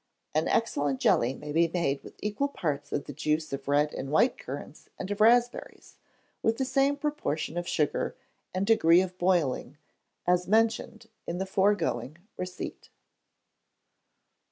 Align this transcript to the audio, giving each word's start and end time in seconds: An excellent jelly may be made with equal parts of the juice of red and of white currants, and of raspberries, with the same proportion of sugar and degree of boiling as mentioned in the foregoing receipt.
An 0.33 0.47
excellent 0.47 0.99
jelly 0.99 1.35
may 1.35 1.51
be 1.51 1.67
made 1.67 2.01
with 2.01 2.15
equal 2.23 2.47
parts 2.47 2.91
of 2.91 3.05
the 3.05 3.13
juice 3.13 3.53
of 3.53 3.67
red 3.67 3.93
and 3.93 4.07
of 4.07 4.11
white 4.11 4.35
currants, 4.35 4.89
and 4.97 5.11
of 5.11 5.21
raspberries, 5.21 5.97
with 6.41 6.57
the 6.57 6.65
same 6.65 6.97
proportion 6.97 7.55
of 7.55 7.67
sugar 7.67 8.15
and 8.51 8.65
degree 8.65 9.01
of 9.01 9.15
boiling 9.19 9.77
as 10.25 10.47
mentioned 10.47 11.07
in 11.27 11.37
the 11.37 11.45
foregoing 11.45 12.17
receipt. 12.35 12.89